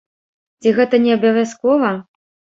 [0.65, 1.93] Ці гэта не абавязкова?